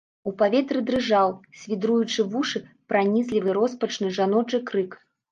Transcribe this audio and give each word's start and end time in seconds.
У 0.29 0.31
паветры 0.37 0.79
дрыжаў, 0.85 1.33
свідруючы 1.63 2.25
вушы, 2.31 2.61
пранізлівы, 2.93 3.49
роспачны 3.59 4.09
жаночы 4.19 4.57
крык. 4.71 4.97